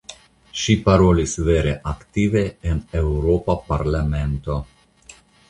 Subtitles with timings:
[0.59, 4.59] Ŝi parolis vere aktive en Eŭropa parlamento.